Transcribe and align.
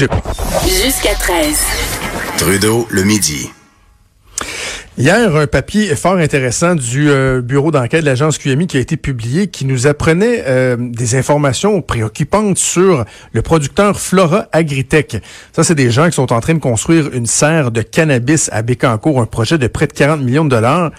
Jusqu'à 0.00 1.12
13. 1.14 1.58
Trudeau, 2.36 2.86
le 2.88 3.02
midi. 3.02 3.50
Hier, 4.96 5.34
un 5.34 5.48
papier 5.48 5.92
fort 5.96 6.18
intéressant 6.18 6.76
du 6.76 7.10
euh, 7.10 7.40
bureau 7.40 7.72
d'enquête 7.72 8.02
de 8.02 8.06
l'agence 8.06 8.38
QMI 8.38 8.68
qui 8.68 8.76
a 8.76 8.80
été 8.80 8.96
publié, 8.96 9.48
qui 9.48 9.64
nous 9.64 9.88
apprenait 9.88 10.44
euh, 10.46 10.76
des 10.78 11.16
informations 11.16 11.82
préoccupantes 11.82 12.58
sur 12.58 13.04
le 13.32 13.42
producteur 13.42 13.98
Flora 13.98 14.46
Agritech. 14.52 15.16
Ça, 15.52 15.64
c'est 15.64 15.74
des 15.74 15.90
gens 15.90 16.06
qui 16.06 16.12
sont 16.12 16.32
en 16.32 16.40
train 16.40 16.54
de 16.54 16.60
construire 16.60 17.12
une 17.12 17.26
serre 17.26 17.72
de 17.72 17.82
cannabis 17.82 18.50
à 18.52 18.62
Bécancour, 18.62 19.20
un 19.20 19.26
projet 19.26 19.58
de 19.58 19.66
près 19.66 19.88
de 19.88 19.94
40 19.94 20.20
millions 20.20 20.44
de 20.44 20.50
dollars. 20.50 20.92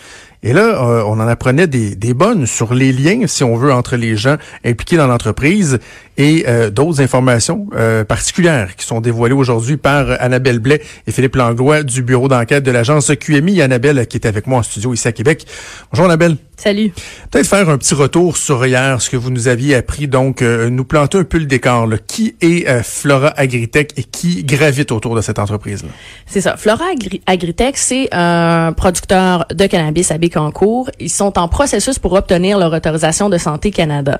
Et 0.43 0.53
là, 0.53 0.81
euh, 0.81 1.03
on 1.05 1.19
en 1.19 1.27
apprenait 1.27 1.67
des, 1.67 1.95
des, 1.95 2.13
bonnes 2.13 2.45
sur 2.45 2.73
les 2.73 2.93
liens, 2.93 3.27
si 3.27 3.43
on 3.43 3.57
veut, 3.57 3.73
entre 3.73 3.97
les 3.97 4.15
gens 4.15 4.37
impliqués 4.63 4.95
dans 4.95 5.07
l'entreprise 5.07 5.79
et 6.19 6.45
euh, 6.47 6.69
d'autres 6.69 7.01
informations 7.01 7.67
euh, 7.73 8.03
particulières 8.03 8.75
qui 8.75 8.85
sont 8.85 9.01
dévoilées 9.01 9.33
aujourd'hui 9.33 9.77
par 9.77 10.11
Annabelle 10.21 10.59
Blais 10.59 10.81
et 11.07 11.11
Philippe 11.11 11.35
Langlois 11.35 11.81
du 11.81 12.03
bureau 12.03 12.27
d'enquête 12.27 12.63
de 12.63 12.71
l'agence 12.71 13.11
QMI. 13.19 13.61
Annabelle 13.61 14.05
qui 14.05 14.17
est 14.17 14.27
avec 14.27 14.45
moi 14.45 14.59
en 14.59 14.63
studio 14.63 14.93
ici 14.93 15.07
à 15.07 15.11
Québec. 15.11 15.47
Bonjour 15.91 16.05
Annabelle. 16.05 16.35
Salut. 16.57 16.91
Peut-être 17.31 17.47
faire 17.47 17.69
un 17.69 17.77
petit 17.77 17.93
retour 17.93 18.35
sur 18.35 18.65
hier, 18.65 19.01
ce 19.01 19.09
que 19.09 19.15
vous 19.15 19.31
nous 19.31 19.47
aviez 19.47 19.75
appris. 19.75 20.09
Donc, 20.09 20.41
nous 20.41 20.83
planter 20.83 21.17
un 21.17 21.23
peu 21.23 21.37
le 21.37 21.45
décor. 21.45 21.87
Là. 21.87 21.95
Qui 22.05 22.35
est 22.41 22.83
Flora 22.83 23.29
Agritech 23.37 23.93
et 23.95 24.03
qui 24.03 24.43
gravite 24.43 24.91
autour 24.91 25.15
de 25.15 25.21
cette 25.21 25.39
entreprise-là? 25.39 25.87
C'est 26.25 26.41
ça. 26.41 26.57
Flora 26.57 26.83
Agritech, 27.27 27.77
c'est 27.77 28.09
un 28.11 28.73
producteur 28.73 29.45
de 29.53 29.67
cannabis 29.67 30.11
à 30.11 30.17
Bécancour. 30.17 30.89
Ils 30.99 31.09
sont 31.09 31.39
en 31.39 31.47
processus 31.47 31.97
pour 31.97 32.11
obtenir 32.11 32.57
leur 32.57 32.73
autorisation 32.73 33.29
de 33.29 33.37
Santé 33.37 33.71
Canada. 33.71 34.19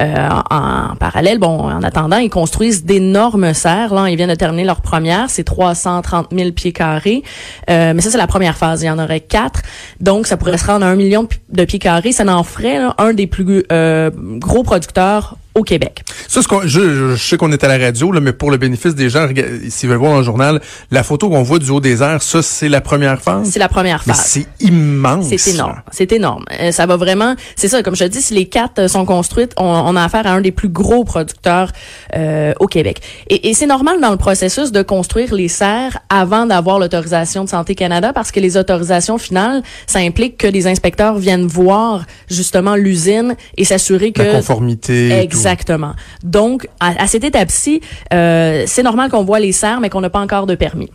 Euh, 0.00 0.28
en, 0.50 0.94
parallèle, 0.96 1.39
bon, 1.40 1.62
en 1.62 1.82
attendant, 1.82 2.18
ils 2.18 2.30
construisent 2.30 2.84
d'énormes 2.84 3.52
serres. 3.54 3.92
Là, 3.92 4.08
ils 4.08 4.16
viennent 4.16 4.30
de 4.30 4.34
terminer 4.36 4.64
leur 4.64 4.80
première, 4.80 5.28
c'est 5.28 5.42
330 5.42 6.28
000 6.32 6.52
pieds 6.52 6.72
carrés. 6.72 7.24
Euh, 7.68 7.92
mais 7.94 8.02
ça, 8.02 8.10
c'est 8.10 8.18
la 8.18 8.28
première 8.28 8.56
phase. 8.56 8.82
Il 8.82 8.86
y 8.86 8.90
en 8.90 8.98
aurait 8.98 9.20
quatre. 9.20 9.62
Donc, 9.98 10.26
ça 10.28 10.36
pourrait 10.36 10.58
se 10.58 10.66
rendre 10.66 10.86
un 10.86 10.94
million 10.94 11.26
de 11.48 11.64
pieds 11.64 11.80
carrés. 11.80 12.12
Ça 12.12 12.24
en 12.30 12.44
ferait 12.44 12.78
un 12.98 13.12
des 13.12 13.26
plus 13.26 13.64
euh, 13.72 14.10
gros 14.14 14.62
producteurs 14.62 15.36
au 15.60 15.62
Québec. 15.62 16.02
Ça, 16.26 16.42
ce 16.42 16.48
je, 16.64 17.14
je, 17.14 17.16
sais 17.16 17.36
qu'on 17.36 17.52
est 17.52 17.62
à 17.64 17.68
la 17.68 17.78
radio, 17.78 18.12
là, 18.12 18.20
mais 18.20 18.32
pour 18.32 18.50
le 18.50 18.56
bénéfice 18.56 18.94
des 18.94 19.10
gens, 19.10 19.28
s'ils 19.68 19.88
veulent 19.88 19.98
voir 19.98 20.18
le 20.18 20.24
journal, 20.24 20.60
la 20.90 21.02
photo 21.02 21.28
qu'on 21.28 21.42
voit 21.42 21.58
du 21.58 21.70
haut 21.70 21.80
des 21.80 22.02
airs, 22.02 22.22
ça, 22.22 22.42
c'est 22.42 22.68
la 22.68 22.80
première 22.80 23.20
phase? 23.20 23.50
C'est 23.50 23.58
la 23.58 23.68
première 23.68 24.02
phase. 24.02 24.24
c'est 24.26 24.46
immense. 24.60 25.26
C'est 25.28 25.50
énorme. 25.50 25.82
C'est 25.90 26.12
énorme. 26.12 26.44
Euh, 26.60 26.72
ça 26.72 26.86
va 26.86 26.96
vraiment, 26.96 27.34
c'est 27.56 27.68
ça, 27.68 27.82
comme 27.82 27.94
je 27.94 28.04
te 28.04 28.08
dis, 28.08 28.22
si 28.22 28.34
les 28.34 28.46
quatre 28.46 28.88
sont 28.88 29.04
construites, 29.04 29.52
on, 29.56 29.64
on, 29.64 29.96
a 29.96 30.04
affaire 30.04 30.26
à 30.26 30.30
un 30.30 30.40
des 30.40 30.52
plus 30.52 30.68
gros 30.68 31.04
producteurs 31.04 31.72
euh, 32.16 32.52
au 32.58 32.66
Québec. 32.66 33.00
Et, 33.28 33.50
et 33.50 33.54
c'est 33.54 33.66
normal 33.66 34.00
dans 34.00 34.10
le 34.10 34.16
processus 34.16 34.72
de 34.72 34.82
construire 34.82 35.34
les 35.34 35.48
serres 35.48 35.98
avant 36.08 36.46
d'avoir 36.46 36.78
l'autorisation 36.78 37.44
de 37.44 37.48
Santé 37.48 37.74
Canada 37.74 38.12
parce 38.12 38.32
que 38.32 38.40
les 38.40 38.56
autorisations 38.56 39.18
finales, 39.18 39.62
ça 39.86 39.98
implique 39.98 40.38
que 40.38 40.46
les 40.46 40.66
inspecteurs 40.66 41.16
viennent 41.16 41.46
voir 41.46 42.04
justement 42.28 42.76
l'usine 42.76 43.36
et 43.56 43.64
s'assurer 43.64 44.12
que... 44.12 44.22
La 44.22 44.36
conformité. 44.36 45.28
Exactement. 45.50 45.94
Donc, 46.22 46.68
à, 46.78 47.06
cette 47.08 47.24
étape-ci, 47.24 47.80
euh, 48.12 48.64
c'est 48.66 48.84
normal 48.84 49.10
qu'on 49.10 49.24
voit 49.24 49.40
les 49.40 49.52
serres, 49.52 49.80
mais 49.80 49.90
qu'on 49.90 50.00
n'a 50.00 50.10
pas 50.10 50.20
encore 50.20 50.46
de 50.46 50.54
permis. 50.54 50.90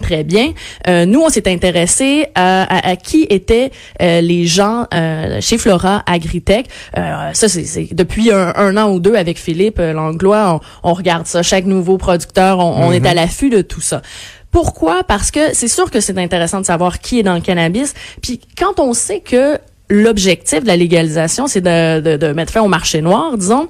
Très 0.00 0.24
bien. 0.24 0.54
Euh, 0.88 1.04
nous, 1.04 1.20
on 1.20 1.28
s'est 1.28 1.46
intéressé 1.52 2.26
à, 2.34 2.88
à, 2.88 2.96
qui 2.96 3.26
étaient 3.28 3.70
euh, 4.00 4.22
les 4.22 4.46
gens 4.46 4.86
euh, 4.94 5.38
chez 5.42 5.58
Flora 5.58 6.02
Agritech. 6.06 6.66
Euh, 6.96 7.30
ça, 7.34 7.48
c'est 7.48 7.88
depuis 7.92 8.32
un, 8.32 8.76
an 8.78 8.90
ou 8.90 8.98
deux 8.98 9.14
avec 9.14 9.38
Philippe 9.38 9.78
Langlois. 9.78 10.60
On, 10.82 10.94
regarde 10.94 11.26
ça. 11.26 11.42
Chaque 11.42 11.66
nouveau 11.66 11.98
producteur, 11.98 12.58
on, 12.58 12.86
on 12.86 12.92
est 12.92 13.04
à 13.04 13.12
mm-hmm. 13.12 13.14
l'affût 13.14 13.50
de 13.50 13.60
tout 13.60 13.82
ça. 13.82 14.00
Pourquoi? 14.50 15.04
Parce 15.04 15.30
que 15.30 15.54
c'est 15.54 15.68
sûr 15.68 15.90
que 15.90 16.00
c'est 16.00 16.16
intéressant 16.16 16.60
de 16.60 16.66
savoir 16.66 16.98
qui 16.98 17.18
est 17.18 17.22
dans 17.22 17.34
le 17.34 17.40
cannabis. 17.40 17.92
Puis 18.22 18.40
quand 18.56 18.80
on 18.80 18.94
sait 18.94 19.20
que 19.20 19.58
l'objectif 19.92 20.62
de 20.62 20.68
la 20.68 20.76
légalisation, 20.76 21.46
c'est 21.46 21.60
de, 21.60 22.00
de, 22.00 22.16
de, 22.16 22.32
mettre 22.32 22.52
fin 22.52 22.62
au 22.62 22.68
marché 22.68 23.02
noir, 23.02 23.36
disons. 23.36 23.68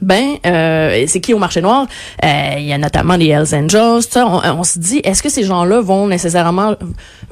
Ben, 0.00 0.36
euh, 0.46 1.04
c'est 1.06 1.20
qui 1.20 1.34
au 1.34 1.38
marché 1.38 1.60
noir? 1.60 1.86
Euh, 2.24 2.54
Il 2.58 2.64
y 2.64 2.72
a 2.72 2.78
notamment 2.78 3.16
les 3.16 3.28
Hells 3.28 3.54
Angels. 3.54 4.02
Ça, 4.08 4.26
on, 4.26 4.64
se 4.64 4.78
dit, 4.78 5.00
est-ce 5.04 5.22
que 5.22 5.28
ces 5.28 5.44
gens-là 5.44 5.80
vont 5.80 6.06
nécessairement 6.06 6.76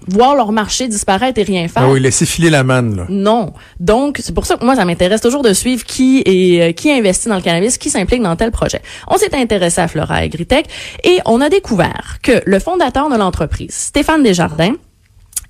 voir 0.06 0.34
leur 0.34 0.52
marché 0.52 0.88
disparaître 0.88 1.38
et 1.40 1.42
rien 1.42 1.68
faire? 1.68 1.84
Ah 1.84 1.90
Oui, 1.90 2.00
laisser 2.00 2.26
filer 2.26 2.50
la 2.50 2.62
manne. 2.62 2.96
Là. 2.96 3.06
Non. 3.08 3.52
Donc, 3.78 4.18
c'est 4.22 4.34
pour 4.34 4.46
ça 4.46 4.56
que 4.56 4.64
moi, 4.64 4.76
ça 4.76 4.84
m'intéresse 4.84 5.20
toujours 5.20 5.42
de 5.42 5.52
suivre 5.52 5.84
qui 5.84 6.22
est 6.26 6.60
euh, 6.60 6.72
qui 6.72 6.90
investit 6.90 7.28
dans 7.28 7.36
le 7.36 7.42
cannabis, 7.42 7.78
qui 7.78 7.90
s'implique 7.90 8.22
dans 8.22 8.36
tel 8.36 8.50
projet. 8.50 8.82
On 9.08 9.16
s'est 9.16 9.34
intéressé 9.34 9.80
à 9.80 9.88
Flora 9.88 10.16
Agritech 10.16 10.66
et 11.04 11.18
on 11.24 11.40
a 11.40 11.48
découvert 11.48 12.18
que 12.22 12.42
le 12.44 12.58
fondateur 12.58 13.08
de 13.08 13.16
l'entreprise, 13.16 13.74
Stéphane 13.74 14.22
Desjardins, 14.22 14.74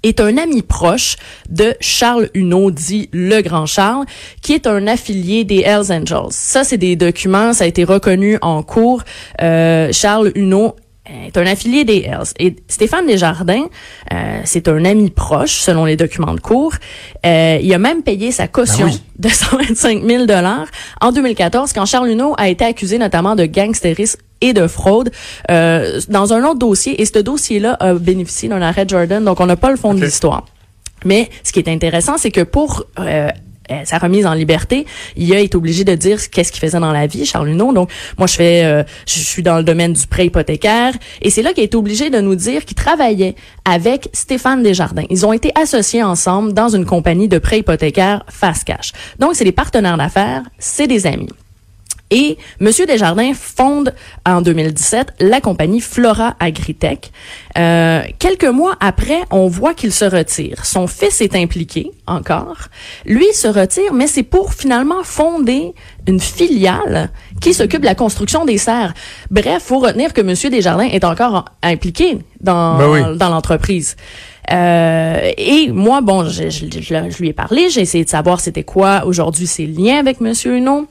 est 0.02 0.20
un 0.20 0.36
ami 0.36 0.62
proche 0.62 1.16
de 1.48 1.74
Charles 1.80 2.30
Huneau, 2.34 2.70
dit 2.70 3.08
le 3.12 3.40
Grand 3.42 3.66
Charles, 3.66 4.06
qui 4.42 4.52
est 4.52 4.66
un 4.66 4.86
affilié 4.86 5.44
des 5.44 5.60
Hells 5.60 5.92
Angels. 5.92 6.30
Ça, 6.30 6.64
c'est 6.64 6.78
des 6.78 6.96
documents, 6.96 7.52
ça 7.52 7.64
a 7.64 7.66
été 7.66 7.84
reconnu 7.84 8.38
en 8.42 8.62
cours. 8.62 9.02
Euh, 9.40 9.90
Charles 9.92 10.32
Huneau 10.34 10.76
est 11.26 11.36
un 11.36 11.46
affilié 11.46 11.84
des 11.84 12.02
Hells. 12.02 12.32
Et 12.38 12.56
Stéphane 12.68 13.06
Desjardins, 13.06 13.66
euh, 14.12 14.40
c'est 14.44 14.68
un 14.68 14.84
ami 14.84 15.10
proche, 15.10 15.60
selon 15.60 15.84
les 15.84 15.96
documents 15.96 16.34
de 16.34 16.40
cours. 16.40 16.74
Euh, 17.26 17.58
il 17.60 17.72
a 17.72 17.78
même 17.78 18.02
payé 18.02 18.32
sa 18.32 18.48
caution 18.48 18.86
ben 18.86 18.94
de 19.18 19.28
125 19.28 20.02
000 20.04 20.26
dollars 20.26 20.66
en 21.00 21.12
2014, 21.12 21.72
quand 21.72 21.86
Charles 21.86 22.10
Huneau 22.10 22.34
a 22.38 22.48
été 22.48 22.64
accusé 22.64 22.98
notamment 22.98 23.36
de 23.36 23.44
gangstérisme 23.44 24.20
et 24.40 24.52
de 24.52 24.66
fraude 24.66 25.10
euh, 25.50 26.00
dans 26.08 26.32
un 26.32 26.44
autre 26.44 26.58
dossier. 26.58 27.00
Et 27.00 27.04
ce 27.04 27.18
dossier-là 27.18 27.76
a 27.80 27.94
bénéficié 27.94 28.48
d'un 28.48 28.62
arrêt 28.62 28.86
Jordan, 28.88 29.24
donc 29.24 29.40
on 29.40 29.46
n'a 29.46 29.56
pas 29.56 29.70
le 29.70 29.76
fond 29.76 29.94
de 29.94 30.02
l'histoire. 30.02 30.44
Mais 31.04 31.30
ce 31.42 31.52
qui 31.52 31.58
est 31.60 31.68
intéressant, 31.68 32.18
c'est 32.18 32.30
que 32.30 32.42
pour 32.42 32.84
euh, 32.98 33.28
euh, 33.70 33.80
sa 33.84 33.98
remise 33.98 34.26
en 34.26 34.34
liberté, 34.34 34.86
il 35.16 35.32
a 35.34 35.40
été 35.40 35.56
obligé 35.56 35.84
de 35.84 35.94
dire 35.94 36.18
qu'est-ce 36.30 36.52
qu'il 36.52 36.60
faisait 36.60 36.80
dans 36.80 36.92
la 36.92 37.06
vie, 37.06 37.24
Charles 37.24 37.48
Huneau. 37.48 37.72
Donc, 37.72 37.90
moi, 38.18 38.26
je 38.26 38.34
fais, 38.34 38.64
euh, 38.64 38.82
je 39.06 39.20
suis 39.20 39.42
dans 39.42 39.56
le 39.56 39.64
domaine 39.64 39.92
du 39.92 40.06
prêt 40.06 40.26
hypothécaire. 40.26 40.94
Et 41.22 41.30
c'est 41.30 41.42
là 41.42 41.52
qu'il 41.52 41.62
a 41.62 41.64
été 41.64 41.76
obligé 41.76 42.10
de 42.10 42.20
nous 42.20 42.34
dire 42.34 42.64
qu'il 42.64 42.76
travaillait 42.76 43.34
avec 43.64 44.08
Stéphane 44.12 44.62
Desjardins. 44.62 45.04
Ils 45.10 45.26
ont 45.26 45.32
été 45.32 45.52
associés 45.54 46.02
ensemble 46.02 46.52
dans 46.52 46.68
une 46.68 46.84
compagnie 46.84 47.28
de 47.28 47.38
prêt 47.38 47.60
hypothécaire 47.60 48.24
Fast 48.28 48.64
Cash. 48.64 48.92
Donc, 49.18 49.34
c'est 49.34 49.44
des 49.44 49.52
partenaires 49.52 49.96
d'affaires, 49.96 50.42
c'est 50.58 50.86
des 50.86 51.06
amis. 51.06 51.28
Et 52.10 52.38
M. 52.60 52.70
Desjardins 52.86 53.32
fonde 53.34 53.94
en 54.26 54.42
2017 54.42 55.14
la 55.20 55.40
compagnie 55.40 55.80
Flora 55.80 56.34
Agritech. 56.40 57.12
Euh, 57.58 58.02
quelques 58.18 58.44
mois 58.44 58.76
après, 58.80 59.20
on 59.30 59.48
voit 59.48 59.74
qu'il 59.74 59.92
se 59.92 60.04
retire. 60.04 60.64
Son 60.64 60.86
fils 60.86 61.20
est 61.20 61.34
impliqué 61.36 61.90
encore. 62.06 62.68
Lui 63.06 63.32
se 63.32 63.48
retire, 63.48 63.92
mais 63.92 64.06
c'est 64.06 64.22
pour 64.22 64.54
finalement 64.54 65.02
fonder 65.04 65.74
une 66.06 66.20
filiale 66.20 67.10
qui 67.40 67.54
s'occupe 67.54 67.80
de 67.80 67.86
la 67.86 67.94
construction 67.94 68.44
des 68.44 68.58
serres. 68.58 68.94
Bref, 69.30 69.62
faut 69.62 69.78
retenir 69.78 70.12
que 70.12 70.20
M. 70.20 70.34
Desjardins 70.50 70.88
est 70.88 71.04
encore 71.04 71.44
impliqué 71.62 72.18
dans, 72.40 72.78
ben 72.78 73.16
dans 73.16 73.28
l'entreprise. 73.28 73.96
Euh, 74.52 75.30
et 75.36 75.70
moi, 75.70 76.00
bon, 76.00 76.24
je, 76.28 76.50
je, 76.50 76.66
je, 76.70 77.18
lui 77.18 77.28
ai 77.28 77.32
parlé, 77.32 77.70
j'ai 77.70 77.82
essayé 77.82 78.04
de 78.04 78.10
savoir 78.10 78.40
c'était 78.40 78.64
quoi 78.64 79.04
aujourd'hui 79.06 79.46
ses 79.46 79.66
liens 79.66 79.98
avec 79.98 80.20
M. 80.20 80.32
Huneau. 80.44 80.88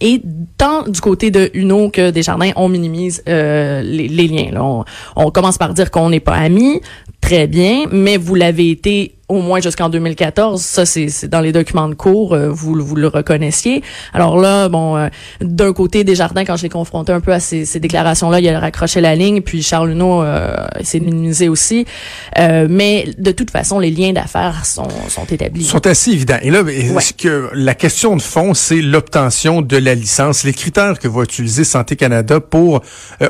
Et 0.00 0.20
tant 0.56 0.82
du 0.88 1.00
côté 1.00 1.30
de 1.30 1.50
Uno 1.54 1.90
que 1.90 2.10
Desjardins, 2.10 2.52
on 2.56 2.68
minimise 2.68 3.22
euh, 3.28 3.82
les, 3.82 4.08
liens. 4.08 4.50
On, 4.60 4.84
on, 5.16 5.30
commence 5.30 5.58
par 5.58 5.74
dire 5.74 5.90
qu'on 5.90 6.10
n'est 6.10 6.20
pas 6.20 6.34
amis, 6.34 6.80
très 7.20 7.46
bien, 7.46 7.86
mais 7.90 8.16
vous 8.16 8.34
l'avez 8.34 8.70
été 8.70 9.13
au 9.28 9.40
moins 9.40 9.60
jusqu'en 9.60 9.88
2014. 9.88 10.60
Ça, 10.60 10.84
c'est 10.84 11.26
dans 11.28 11.40
les 11.40 11.52
documents 11.52 11.88
de 11.88 11.94
cours, 11.94 12.34
euh, 12.34 12.48
vous, 12.48 12.74
vous 12.84 12.96
le 12.96 13.08
reconnaissiez. 13.08 13.82
Alors 14.12 14.38
là, 14.38 14.68
bon, 14.68 14.96
euh, 14.96 15.08
d'un 15.40 15.72
côté, 15.72 16.04
Desjardins, 16.04 16.44
quand 16.44 16.56
je 16.56 16.64
l'ai 16.64 16.68
confronté 16.68 17.12
un 17.12 17.20
peu 17.20 17.32
à 17.32 17.40
ces, 17.40 17.64
ces 17.64 17.80
déclarations-là, 17.80 18.40
il 18.40 18.48
a 18.48 18.60
raccroché 18.60 19.00
la 19.00 19.14
ligne, 19.14 19.40
puis 19.40 19.62
Charles 19.62 19.92
Huneau 19.92 20.22
euh, 20.22 20.54
s'est 20.82 21.00
minimisé 21.00 21.48
aussi. 21.48 21.86
Euh, 22.38 22.66
mais 22.68 23.08
de 23.18 23.30
toute 23.30 23.50
façon, 23.50 23.78
les 23.78 23.90
liens 23.90 24.12
d'affaires 24.12 24.66
sont, 24.66 24.88
sont 25.08 25.24
établis. 25.24 25.64
Sont 25.64 25.86
assez 25.86 26.10
évidents. 26.10 26.38
Et 26.42 26.50
là, 26.50 26.62
est-ce 26.68 27.14
que 27.14 27.48
la 27.54 27.74
question 27.74 28.16
de 28.16 28.22
fond, 28.22 28.52
c'est 28.52 28.82
l'obtention 28.82 29.62
de 29.62 29.76
la 29.76 29.94
licence, 29.94 30.44
les 30.44 30.52
critères 30.52 30.98
que 30.98 31.08
va 31.08 31.22
utiliser 31.22 31.64
Santé 31.64 31.96
Canada 31.96 32.40
pour 32.40 32.82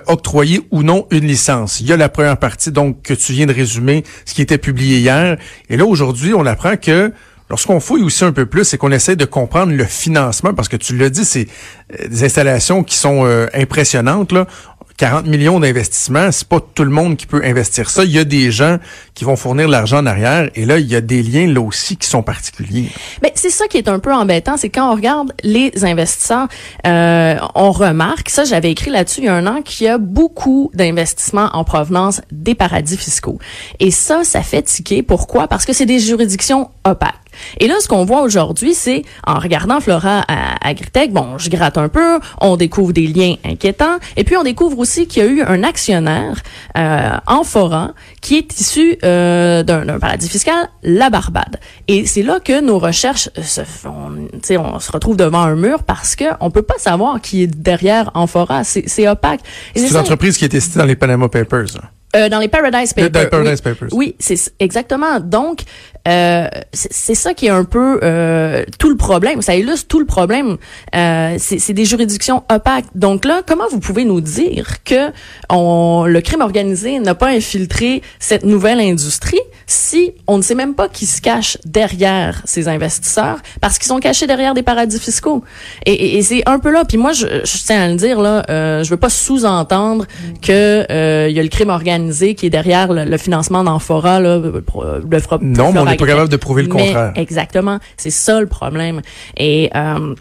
octroyer 0.06 0.60
ou 0.70 0.82
non 0.82 1.06
une 1.10 1.26
licence? 1.26 1.80
Il 1.80 1.86
y 1.86 1.92
a 1.92 1.96
la 1.96 2.08
première 2.08 2.38
partie, 2.38 2.72
donc, 2.72 3.02
que 3.02 3.14
tu 3.14 3.32
viens 3.32 3.46
de 3.46 3.52
résumer, 3.52 4.04
ce 4.24 4.34
qui 4.34 4.42
était 4.42 4.58
publié 4.58 4.98
hier. 4.98 5.36
Et 5.70 5.76
là, 5.76 5.83
aujourd'hui, 5.88 6.34
on 6.34 6.46
apprend 6.46 6.76
que 6.76 7.12
Lorsqu'on 7.50 7.78
fouille 7.78 8.02
aussi 8.02 8.24
un 8.24 8.32
peu 8.32 8.46
plus, 8.46 8.64
c'est 8.64 8.78
qu'on 8.78 8.90
essaie 8.90 9.16
de 9.16 9.26
comprendre 9.26 9.72
le 9.72 9.84
financement, 9.84 10.54
parce 10.54 10.68
que 10.68 10.76
tu 10.76 10.96
l'as 10.96 11.10
dit, 11.10 11.26
c'est 11.26 11.46
euh, 11.92 12.08
des 12.08 12.24
installations 12.24 12.82
qui 12.82 12.96
sont 12.96 13.26
euh, 13.26 13.48
impressionnantes. 13.52 14.32
Là. 14.32 14.46
40 14.96 15.26
millions 15.26 15.60
d'investissements, 15.60 16.30
c'est 16.30 16.46
pas 16.46 16.60
tout 16.60 16.84
le 16.84 16.90
monde 16.90 17.16
qui 17.16 17.26
peut 17.26 17.42
investir 17.44 17.90
ça. 17.90 18.04
Il 18.04 18.10
y 18.10 18.18
a 18.18 18.24
des 18.24 18.50
gens 18.50 18.78
qui 19.14 19.24
vont 19.24 19.36
fournir 19.36 19.68
l'argent 19.68 19.98
en 19.98 20.06
arrière 20.06 20.50
et 20.54 20.64
là, 20.64 20.78
il 20.78 20.86
y 20.86 20.94
a 20.94 21.00
des 21.00 21.22
liens 21.22 21.52
là 21.52 21.60
aussi 21.60 21.96
qui 21.96 22.08
sont 22.08 22.22
particuliers. 22.22 22.90
Mais 23.22 23.32
c'est 23.34 23.50
ça 23.50 23.66
qui 23.66 23.78
est 23.78 23.88
un 23.88 23.98
peu 23.98 24.12
embêtant, 24.12 24.56
c'est 24.56 24.68
quand 24.68 24.90
on 24.90 24.94
regarde 24.94 25.32
les 25.42 25.84
investisseurs, 25.84 26.46
euh, 26.86 27.36
on 27.54 27.72
remarque, 27.72 28.30
ça 28.30 28.44
j'avais 28.44 28.70
écrit 28.70 28.90
là-dessus 28.90 29.20
il 29.20 29.24
y 29.24 29.28
a 29.28 29.34
un 29.34 29.46
an, 29.46 29.62
qu'il 29.62 29.86
y 29.86 29.88
a 29.88 29.98
beaucoup 29.98 30.70
d'investissements 30.74 31.50
en 31.52 31.64
provenance 31.64 32.20
des 32.30 32.54
paradis 32.54 32.96
fiscaux. 32.96 33.38
Et 33.80 33.90
ça, 33.90 34.24
ça 34.24 34.42
fait 34.42 34.62
tiquer. 34.62 35.02
Pourquoi? 35.02 35.48
Parce 35.48 35.64
que 35.64 35.72
c'est 35.72 35.86
des 35.86 35.98
juridictions 35.98 36.70
opaques. 36.84 37.14
Et 37.60 37.68
là, 37.68 37.74
ce 37.80 37.88
qu'on 37.88 38.04
voit 38.04 38.22
aujourd'hui, 38.22 38.74
c'est 38.74 39.02
en 39.26 39.38
regardant 39.38 39.80
Flora 39.80 40.24
à 40.28 40.68
Agritech, 40.68 41.12
bon, 41.12 41.38
je 41.38 41.50
gratte 41.50 41.78
un 41.78 41.88
peu, 41.88 42.18
on 42.40 42.56
découvre 42.56 42.92
des 42.92 43.06
liens 43.06 43.36
inquiétants, 43.44 43.98
et 44.16 44.24
puis 44.24 44.36
on 44.36 44.42
découvre 44.42 44.78
aussi 44.78 45.06
qu'il 45.06 45.22
y 45.22 45.26
a 45.26 45.28
eu 45.28 45.42
un 45.42 45.62
actionnaire 45.62 46.42
euh, 46.76 47.10
en 47.26 47.44
Fora 47.44 47.92
qui 48.20 48.36
est 48.36 48.60
issu 48.60 48.96
euh, 49.04 49.62
d'un 49.62 49.98
paradis 49.98 50.28
fiscal, 50.28 50.68
la 50.82 51.10
Barbade. 51.10 51.60
Et 51.88 52.06
c'est 52.06 52.22
là 52.22 52.40
que 52.40 52.60
nos 52.60 52.78
recherches 52.78 53.28
se 53.42 53.64
font, 53.64 54.28
on 54.50 54.78
se 54.78 54.92
retrouve 54.92 55.16
devant 55.16 55.42
un 55.42 55.56
mur 55.56 55.82
parce 55.82 56.16
que 56.16 56.24
on 56.40 56.50
peut 56.50 56.62
pas 56.62 56.78
savoir 56.78 57.20
qui 57.20 57.42
est 57.42 57.46
derrière 57.46 58.10
Amphora, 58.14 58.64
c'est 58.64 59.08
opaque. 59.08 59.40
C'est 59.74 59.90
une 59.90 59.96
entreprise 59.96 60.38
qui 60.38 60.44
est 60.44 60.60
citée 60.60 60.78
dans 60.78 60.84
les 60.84 60.96
Panama 60.96 61.28
Papers. 61.28 61.80
Euh, 62.14 62.28
dans 62.28 62.38
les 62.38 62.48
Paradise 62.48 62.92
Papers. 62.92 63.10
Dans 63.10 63.20
les 63.20 63.26
Paradise 63.26 63.60
Papers. 63.60 63.88
Oui, 63.92 64.14
c'est 64.18 64.38
exactement. 64.60 65.20
Donc, 65.20 65.62
euh, 66.06 66.48
c'est 66.72 67.14
ça 67.14 67.34
qui 67.34 67.46
est 67.46 67.50
un 67.50 67.64
peu 67.64 67.98
euh, 68.02 68.64
tout 68.78 68.90
le 68.90 68.96
problème. 68.96 69.42
Ça 69.42 69.56
illustre 69.56 69.88
tout 69.88 69.98
le 69.98 70.06
problème. 70.06 70.56
Euh, 70.94 71.36
c'est 71.38 71.72
des 71.72 71.84
juridictions 71.84 72.44
opaques. 72.50 72.84
Donc 72.94 73.24
là, 73.24 73.42
comment 73.46 73.68
vous 73.70 73.80
pouvez 73.80 74.04
nous 74.04 74.20
dire 74.20 74.82
que 74.84 75.10
on, 75.50 76.04
le 76.06 76.20
crime 76.20 76.42
organisé 76.42 76.98
n'a 76.98 77.14
pas 77.14 77.28
infiltré 77.28 78.02
cette 78.18 78.44
nouvelle 78.44 78.80
industrie? 78.80 79.40
Si 79.66 80.12
on 80.26 80.36
ne 80.36 80.42
sait 80.42 80.54
même 80.54 80.74
pas 80.74 80.88
qui 80.88 81.06
se 81.06 81.20
cache 81.20 81.58
derrière 81.64 82.42
ces 82.44 82.68
investisseurs 82.68 83.38
parce 83.60 83.78
qu'ils 83.78 83.88
sont 83.88 83.98
cachés 83.98 84.26
derrière 84.26 84.54
des 84.54 84.62
paradis 84.62 84.98
fiscaux. 84.98 85.44
Et, 85.86 86.18
et, 86.18 86.22
c'est 86.22 86.42
un 86.46 86.58
peu 86.58 86.70
là. 86.70 86.84
Puis 86.84 86.98
moi, 86.98 87.12
je, 87.12 87.26
je, 87.26 87.64
tiens 87.64 87.82
à 87.82 87.88
le 87.88 87.96
dire 87.96 88.20
là, 88.20 88.44
euh, 88.50 88.84
je 88.84 88.90
veux 88.90 88.96
pas 88.96 89.10
sous-entendre 89.10 90.06
que 90.42 90.84
euh, 90.90 91.28
y 91.30 91.38
a 91.38 91.42
le 91.42 91.48
crime 91.48 91.70
organisé 91.70 92.34
qui 92.34 92.46
est 92.46 92.50
derrière 92.50 92.92
le, 92.92 93.16
financement 93.16 93.64
d'Amphora 93.64 94.20
là, 94.20 94.38
le, 94.38 94.50
le, 94.50 95.38
non, 95.40 95.72
n'est 95.72 95.96
pas 95.96 96.06
capable 96.06 96.28
de 96.28 96.36
prouver 96.36 96.62
le 96.62 96.68
contraire. 96.68 97.12
Exactement. 97.16 97.78
C'est 97.96 98.10
ça 98.10 98.40
le 98.40 98.46
problème. 98.46 99.00
Et 99.36 99.70
euh, 99.74 100.14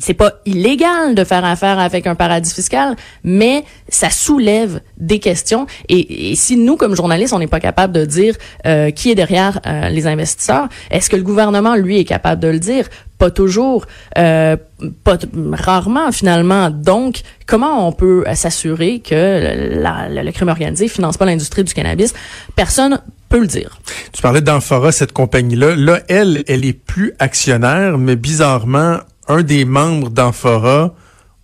c'est 0.00 0.14
pas 0.14 0.34
illégal 0.46 1.14
de 1.14 1.24
faire 1.24 1.44
affaire 1.44 1.78
avec 1.78 2.06
un 2.06 2.14
paradis 2.14 2.52
fiscal, 2.52 2.96
mais 3.24 3.64
ça 3.88 4.10
soulève 4.10 4.80
des 4.98 5.18
questions. 5.18 5.66
Et, 5.88 6.34
si 6.36 6.56
nous, 6.56 6.76
comme 6.76 6.94
journalistes, 6.94 7.32
on 7.32 7.38
n'est 7.38 7.46
pas 7.46 7.60
capable 7.60 7.92
de 7.92 8.04
dire 8.04 8.36
euh, 8.66 8.90
qui 8.90 9.10
est 9.10 9.14
derrière 9.14 9.60
euh, 9.66 9.88
les 9.88 10.06
investisseurs, 10.06 10.68
est-ce 10.90 11.10
que 11.10 11.16
le 11.16 11.22
gouvernement, 11.22 11.74
lui, 11.74 11.98
est 11.98 12.04
capable 12.04 12.40
de 12.40 12.48
le 12.48 12.58
dire? 12.58 12.88
Pas 13.18 13.30
toujours, 13.30 13.86
euh, 14.18 14.56
pas 15.04 15.18
rarement 15.52 16.10
finalement. 16.10 16.70
Donc, 16.70 17.20
comment 17.46 17.86
on 17.86 17.92
peut 17.92 18.24
s'assurer 18.34 19.00
que 19.00 19.14
le 19.14 20.32
crime 20.32 20.48
organisé 20.48 20.88
finance 20.88 21.16
pas 21.16 21.26
l'industrie 21.26 21.62
du 21.62 21.72
cannabis? 21.72 22.14
Personne 22.56 23.00
peut 23.28 23.40
le 23.40 23.46
dire. 23.46 23.78
Tu 24.12 24.20
parlais 24.20 24.40
d'Amphora, 24.40 24.92
cette 24.92 25.12
compagnie-là. 25.12 25.74
Là, 25.74 26.00
elle, 26.08 26.44
elle 26.48 26.64
est 26.64 26.74
plus 26.74 27.14
actionnaire, 27.18 27.96
mais 27.96 28.16
bizarrement, 28.16 28.98
un 29.28 29.42
des 29.42 29.64
membres 29.64 30.10
d'Amphora 30.10 30.94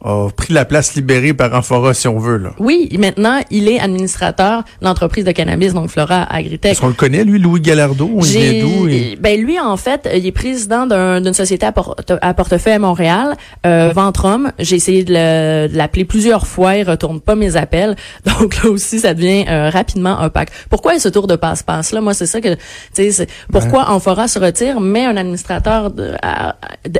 a 0.04 0.28
pris 0.30 0.54
la 0.54 0.64
place 0.64 0.94
libérée 0.94 1.34
par 1.34 1.52
Amphora, 1.54 1.92
si 1.92 2.06
on 2.06 2.18
veut. 2.18 2.36
Là. 2.36 2.50
Oui, 2.60 2.88
maintenant, 2.98 3.40
il 3.50 3.68
est 3.68 3.80
administrateur 3.80 4.62
de 4.80 4.86
l'entreprise 4.86 5.24
de 5.24 5.32
cannabis, 5.32 5.74
donc 5.74 5.90
Flora 5.90 6.22
Agritech. 6.32 6.72
Est-ce 6.72 6.80
qu'on 6.80 6.88
le 6.88 6.92
connaît, 6.92 7.24
lui, 7.24 7.40
Louis 7.40 7.60
Gallardo? 7.60 8.08
Il 8.22 9.18
Ben, 9.20 9.40
lui, 9.40 9.58
en 9.58 9.76
fait, 9.76 10.08
il 10.14 10.24
est 10.24 10.32
président 10.32 10.86
d'une 10.86 11.32
société 11.34 11.66
à, 11.66 11.74
à, 12.22 12.34
portefeuille 12.34 12.74
à 12.74 12.78
Montréal, 12.78 13.36
euh, 13.66 13.90
Ventrum. 13.92 14.52
J'ai 14.60 14.76
essayé 14.76 15.02
de 15.02 15.68
l'appeler 15.76 16.04
plusieurs 16.04 16.46
fois, 16.46 16.76
il 16.76 16.88
retourne 16.88 17.20
pas 17.20 17.34
mes 17.34 17.56
appels. 17.56 17.96
Donc 18.38 18.62
là 18.62 18.70
aussi, 18.70 19.00
ça 19.00 19.14
devient 19.14 19.46
euh, 19.48 19.68
rapidement 19.70 20.22
opaque. 20.22 20.50
Pourquoi 20.70 20.98
ce 20.98 21.08
tour 21.08 21.26
de 21.26 21.34
passe-passe-là? 21.34 22.00
Moi, 22.00 22.14
c'est 22.14 22.26
ça 22.26 22.40
que... 22.40 22.54
tu 22.94 23.10
sais, 23.10 23.26
Pourquoi. 23.52 23.90
Amphora 23.90 24.28
se 24.28 24.38
retire, 24.38 24.80
mais 24.80 25.06
un 25.06 25.16
administrateur 25.16 25.90
de, 25.90 26.12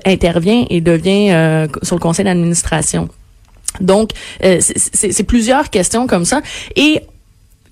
intervient 0.05 0.65
et 0.71 0.81
devient 0.81 1.31
euh, 1.31 1.67
sur 1.83 1.97
le 1.97 2.01
conseil 2.01 2.25
d'administration 2.25 2.88
donc, 3.81 4.11
euh, 4.45 4.61
c'est 4.61 5.23
plusieurs 5.23 5.71
questions 5.71 6.07
comme 6.07 6.25
ça. 6.25 6.41
Et 6.75 7.03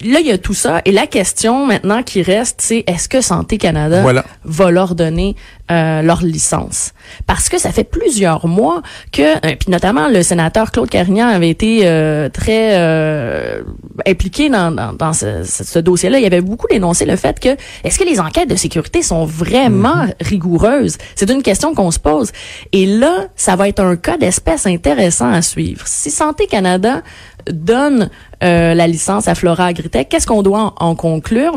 là, 0.05 0.21
il 0.21 0.27
y 0.27 0.31
a 0.31 0.39
tout 0.39 0.55
ça. 0.55 0.83
Et 0.85 0.93
la 0.93 1.07
question 1.07 1.67
maintenant 1.67 2.03
qui 2.03 2.23
reste, 2.23 2.61
c'est 2.61 2.85
est-ce 2.87 3.09
que 3.09 3.21
Santé 3.21 3.59
Canada 3.59 4.05
va 4.45 4.71
leur 4.71 4.95
donner 4.95 5.37
euh, 5.71 6.03
leur 6.03 6.23
licence? 6.23 6.93
Parce 7.27 7.49
que 7.49 7.59
ça 7.59 7.71
fait 7.73 7.85
plusieurs 7.85 8.47
mois 8.47 8.83
que, 9.13 9.37
euh, 9.37 9.57
puis 9.59 9.71
notamment 9.71 10.09
le 10.09 10.23
sénateur 10.23 10.71
Claude 10.73 10.89
Carignan 10.89 11.29
avait 11.29 11.51
été 11.51 11.81
euh, 11.85 12.29
très 12.29 12.79
euh, 12.79 13.63
impliqué 14.07 14.49
dans, 14.49 14.71
dans, 14.71 14.93
dans 14.93 15.13
ce, 15.13 15.45
ce 15.45 15.79
dossier-là. 15.79 16.19
Il 16.19 16.27
avait 16.27 16.41
beaucoup 16.41 16.69
dénoncé 16.69 17.05
le 17.05 17.17
fait 17.17 17.41
que 17.41 17.57
est-ce 17.85 17.99
que 17.99 18.05
les 18.05 18.21
enquêtes 18.21 18.49
de 18.49 18.57
sécurité 18.57 19.03
sont 19.03 19.25
vraiment 19.25 20.05
mm-hmm. 20.05 20.15
rigoureuses? 20.21 20.99
C'est 21.15 21.31
une 21.31 21.43
question 21.43 21.75
qu'on 21.75 21.91
se 21.91 21.99
pose. 21.99 22.33
Et 22.73 22.87
là, 22.87 23.27
ça 23.37 23.57
va 23.57 23.69
être 23.69 23.81
un 23.81 23.97
cas 23.97 24.17
d'espèce 24.17 24.67
intéressant 24.67 25.31
à 25.31 25.43
suivre. 25.43 25.83
Si 25.87 26.11
Santé 26.11 26.47
Canada 26.47 27.03
donne 27.51 28.11
euh, 28.43 28.75
la 28.75 28.87
licence 28.87 29.29
à 29.29 29.35
Flora 29.35 29.67
Agritech, 29.67 30.09
qu'est-ce 30.09 30.27
qu'on 30.27 30.43
doit 30.43 30.75
en, 30.79 30.95
conclure? 30.95 31.55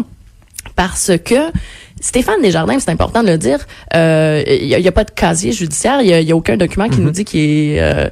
Parce 0.76 1.12
que 1.24 1.52
Stéphane 2.02 2.42
Desjardins, 2.42 2.80
c'est 2.80 2.92
important 2.92 3.24
de 3.24 3.28
le 3.28 3.38
dire, 3.38 3.60
il 3.94 3.98
euh, 3.98 4.44
n'y 4.80 4.88
a, 4.88 4.92
pas 4.92 5.04
de 5.04 5.12
casier 5.12 5.52
judiciaire, 5.52 6.02
il 6.02 6.26
n'y 6.26 6.32
a, 6.32 6.36
aucun 6.36 6.56
document 6.56 6.88
qui 6.88 7.02
nous 7.02 7.10
mm-hmm. 7.10 7.14
dit 7.14 7.26
qu'il 7.26 7.40
est, 7.42 7.82
euh, 7.82 8.10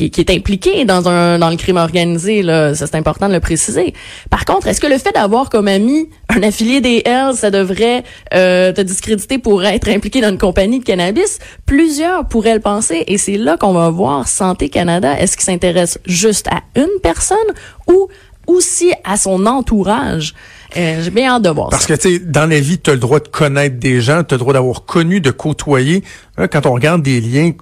est 0.00 0.30
impliqué 0.30 0.84
dans 0.86 1.08
un 1.08 1.38
dans 1.38 1.50
le 1.50 1.56
crime 1.56 1.76
organisé. 1.76 2.42
Là, 2.42 2.74
c'est 2.74 2.94
important 2.94 3.28
de 3.28 3.34
le 3.34 3.40
préciser. 3.40 3.92
Par 4.30 4.46
contre, 4.46 4.68
est-ce 4.68 4.80
que 4.80 4.86
le 4.86 4.96
fait 4.96 5.12
d'avoir 5.12 5.50
comme 5.50 5.68
ami 5.68 6.08
un 6.30 6.42
affilié 6.42 6.80
des 6.80 7.02
Hells, 7.04 7.34
ça 7.34 7.50
devrait 7.50 8.04
euh, 8.32 8.72
te 8.72 8.80
discréditer 8.80 9.38
pour 9.38 9.64
être 9.64 9.88
impliqué 9.88 10.20
dans 10.22 10.30
une 10.30 10.38
compagnie 10.38 10.78
de 10.78 10.84
cannabis? 10.84 11.38
Plusieurs 11.66 12.26
pourraient 12.26 12.54
le 12.54 12.60
penser, 12.60 13.04
et 13.06 13.18
c'est 13.18 13.36
là 13.36 13.58
qu'on 13.58 13.74
va 13.74 13.90
voir 13.90 14.28
Santé 14.28 14.70
Canada. 14.70 15.18
Est-ce 15.18 15.36
qu'il 15.36 15.44
s'intéresse 15.44 15.98
juste 16.06 16.48
à 16.48 16.62
une 16.74 17.00
personne 17.02 17.36
ou 17.86 18.08
aussi 18.46 18.92
à 19.04 19.18
son 19.18 19.44
entourage? 19.44 20.34
Euh, 20.76 21.02
j'ai 21.02 21.10
bien 21.10 21.30
hâte 21.34 21.42
de 21.42 21.50
voir 21.50 21.70
Parce 21.70 21.86
que, 21.86 21.94
tu 21.94 22.14
sais, 22.14 22.18
dans 22.18 22.48
la 22.48 22.60
vie, 22.60 22.78
tu 22.78 22.90
as 22.90 22.94
le 22.94 23.00
droit 23.00 23.20
de 23.20 23.28
connaître 23.28 23.78
des 23.78 24.00
gens, 24.00 24.24
tu 24.24 24.34
as 24.34 24.36
le 24.36 24.40
droit 24.40 24.52
d'avoir 24.52 24.84
connu, 24.84 25.20
de 25.20 25.30
côtoyer. 25.30 26.02
quand 26.36 26.66
on 26.66 26.72
regarde 26.72 27.02
des 27.02 27.20
liens 27.20 27.52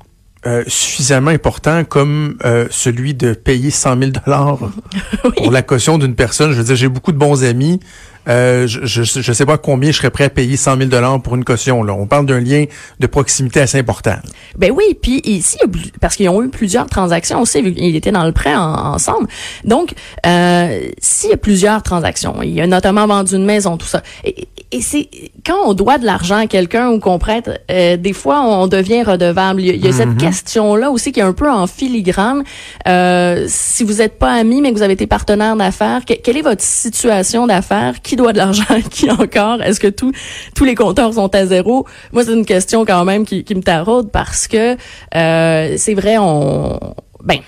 euh, 0.47 0.65
suffisamment 0.67 1.31
importants 1.31 1.85
comme 1.85 2.37
euh, 2.45 2.67
celui 2.71 3.15
de 3.15 3.33
payer 3.33 3.71
100 3.71 3.99
000 3.99 4.11
dollars 4.25 4.59
pour 5.37 5.51
la 5.51 5.63
caution 5.63 5.99
d'une 5.99 6.15
personne. 6.15 6.53
Je 6.53 6.59
veux 6.59 6.65
dire, 6.65 6.77
j'ai 6.77 6.89
beaucoup 6.89 7.13
de 7.13 7.19
bons 7.19 7.45
amis 7.45 7.81
euh, 8.29 8.67
je, 8.67 9.03
je, 9.03 9.33
sais 9.33 9.47
pas 9.47 9.59
combien 9.59 9.91
je 9.91 9.99
serais 9.99 10.11
prêt 10.11 10.25
à 10.25 10.31
payer 10.31 10.57
100 10.57 10.79
000 10.79 10.89
dollars 10.89 11.21
pour 11.21 11.35
une 11.35 11.45
caution. 11.45 11.83
Là. 11.83 11.95
On 11.95 12.07
parle 12.07 12.27
d'un 12.27 12.41
lien 12.41 12.65
de 13.01 13.07
proximité 13.07 13.61
assez 13.61 13.79
important. 13.79 14.17
Ben 14.57 14.71
oui, 14.71 14.97
puis 15.01 15.21
ici, 15.25 15.59
parce 16.01 16.17
qu'ils 16.17 16.29
ont 16.29 16.43
eu 16.43 16.49
plusieurs 16.49 16.87
transactions 16.87 17.43
aussi, 17.43 17.61
vu 17.61 17.75
qu'ils 17.75 17.97
étaient 17.97 18.13
dans 18.13 18.25
le 18.25 18.33
prêt 18.33 18.55
ensemble. 18.55 19.29
Donc, 19.65 19.95
euh, 20.27 20.81
s'il 20.99 21.31
y 21.31 21.35
a 21.35 21.37
plusieurs 21.37 21.83
transactions, 21.83 22.43
il 22.43 22.55
y 22.55 22.61
a 22.61 22.67
notamment 22.67 23.07
vendu 23.07 23.37
une 23.37 23.45
maison, 23.45 23.77
tout 23.77 23.87
ça. 23.87 24.03
Et, 24.25 24.49
et 24.75 24.81
c'est 24.81 25.09
quand 25.47 25.59
on 25.67 25.73
doit 25.73 25.99
de 25.99 26.05
l'argent 26.05 26.37
à 26.37 26.47
quelqu'un 26.49 26.91
ou 26.91 26.99
qu'on 26.99 27.21
prête, 27.21 27.63
euh, 27.71 27.97
des 27.97 28.13
fois 28.13 28.41
on 28.41 28.67
devient 28.67 29.05
redevable. 29.05 29.61
Il 29.61 29.77
y 29.77 29.89
a, 29.89 29.93
cette 29.93 30.09
mm-hmm. 30.09 30.17
question-là 30.17 30.91
aussi 30.91 31.13
qui 31.13 31.21
est 31.21 31.23
un 31.25 31.33
peu 31.33 31.49
en 31.49 31.69
filigrane. 31.69 32.43
Euh, 32.89 33.45
si 33.47 33.85
vous 33.85 33.95
n'êtes 33.95 34.19
pas 34.19 34.33
amis 34.33 34.61
mais 34.61 34.73
que 34.73 34.77
vous 34.77 34.83
avez 34.83 34.95
été 34.95 35.07
partenaire 35.07 35.55
d'affaires, 35.55 36.05
quelle 36.05 36.37
est 36.37 36.43
votre 36.43 36.63
situation 36.63 37.47
d'affaires? 37.47 38.03
Qui 38.03 38.17
doit 38.17 38.33
de 38.33 38.39
l'argent 38.39 38.65
Qui 38.91 39.09
encore? 39.13 39.63
Est-ce 39.63 39.79
que 39.79 39.87
tous 39.87 40.11
tous 40.57 40.65
les 40.65 40.75
compteurs 40.75 41.15
sont 41.15 41.33
à 41.33 41.47
zéro? 41.47 41.87
Moi, 42.13 42.25
c'est 42.25 42.33
une 42.33 42.47
question 42.47 42.85
quand 42.85 43.05
même 43.05 43.25
qui, 43.25 43.45
qui 43.45 43.55
me 43.55 43.63
taraude 43.63 44.11
parce 44.11 44.49
que 44.49 44.77
euh, 45.15 45.75
c'est 45.77 45.95
vrai, 45.95 46.17
on 46.19 46.81
ben 47.23 47.39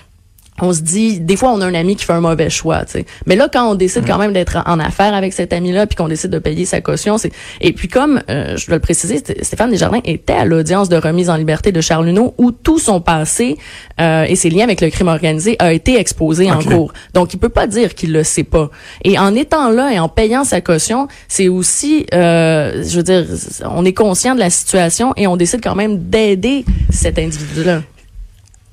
on 0.61 0.73
se 0.73 0.81
dit, 0.81 1.19
des 1.19 1.35
fois, 1.35 1.51
on 1.51 1.61
a 1.61 1.65
un 1.65 1.73
ami 1.73 1.95
qui 1.95 2.05
fait 2.05 2.13
un 2.13 2.21
mauvais 2.21 2.49
choix, 2.49 2.83
tu 2.85 2.93
sais. 2.93 3.05
Mais 3.25 3.35
là, 3.35 3.47
quand 3.51 3.69
on 3.69 3.75
décide 3.75 4.05
quand 4.07 4.17
même 4.17 4.33
d'être 4.33 4.57
en 4.65 4.79
affaires 4.79 5.13
avec 5.13 5.33
cet 5.33 5.53
ami-là, 5.53 5.85
puis 5.85 5.95
qu'on 5.95 6.07
décide 6.07 6.31
de 6.31 6.39
payer 6.39 6.65
sa 6.65 6.81
caution, 6.81 7.17
c'est. 7.17 7.31
Et 7.61 7.73
puis, 7.73 7.87
comme 7.87 8.21
euh, 8.29 8.57
je 8.57 8.65
dois 8.65 8.75
le 8.75 8.81
préciser, 8.81 9.21
Stéphane 9.41 9.69
Desjardins 9.69 10.01
était 10.03 10.33
à 10.33 10.45
l'audience 10.45 10.89
de 10.89 10.97
remise 10.97 11.29
en 11.29 11.35
liberté 11.35 11.71
de 11.71 11.81
Charles 11.81 12.05
Luneau, 12.05 12.33
où 12.37 12.51
tout 12.51 12.79
son 12.79 13.01
passé 13.01 13.57
euh, 13.99 14.23
et 14.23 14.35
ses 14.35 14.49
liens 14.49 14.63
avec 14.63 14.81
le 14.81 14.89
crime 14.89 15.07
organisé 15.07 15.55
a 15.59 15.73
été 15.73 15.99
exposé 15.99 16.51
en 16.51 16.59
cours. 16.59 16.93
Donc, 17.13 17.33
il 17.33 17.37
peut 17.37 17.49
pas 17.49 17.67
dire 17.67 17.93
qu'il 17.93 18.11
le 18.11 18.23
sait 18.23 18.43
pas. 18.43 18.69
Et 19.03 19.19
en 19.19 19.35
étant 19.35 19.69
là 19.69 19.93
et 19.93 19.99
en 19.99 20.09
payant 20.09 20.43
sa 20.43 20.61
caution, 20.61 21.07
c'est 21.27 21.47
aussi, 21.47 22.05
euh, 22.13 22.83
je 22.83 22.97
veux 22.97 23.03
dire, 23.03 23.25
on 23.69 23.85
est 23.85 23.93
conscient 23.93 24.33
de 24.33 24.39
la 24.39 24.49
situation 24.49 25.13
et 25.17 25.27
on 25.27 25.37
décide 25.37 25.61
quand 25.63 25.75
même 25.75 26.09
d'aider 26.09 26.65
cet 26.89 27.19
individu-là. 27.19 27.81